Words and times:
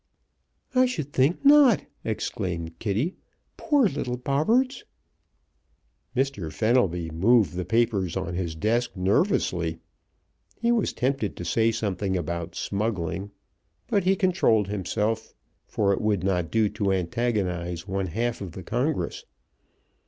"I 0.73 0.87
should 0.87 1.13
think 1.13 1.45
not!" 1.45 1.85
exclaimed 2.03 2.79
Kitty. 2.79 3.17
"Poor 3.55 3.85
little 3.87 4.17
Bobberts!" 4.17 4.83
Mr. 6.15 6.51
Fenelby 6.51 7.11
moved 7.11 7.53
the 7.53 7.65
papers 7.65 8.17
on 8.17 8.33
his 8.33 8.55
desk 8.55 8.97
nervously. 8.97 9.77
He 10.59 10.71
was 10.71 10.91
tempted 10.91 11.35
to 11.37 11.45
say 11.45 11.69
something 11.71 12.17
about 12.17 12.55
smuggling, 12.55 13.29
but 13.85 14.03
he 14.03 14.15
controlled 14.15 14.69
himself, 14.69 15.35
for 15.67 15.93
it 15.93 16.01
would 16.01 16.23
not 16.23 16.49
do 16.49 16.67
to 16.69 16.91
antagonize 16.91 17.87
one 17.87 18.07
half 18.07 18.41
of 18.41 18.53
congress. 18.65 19.23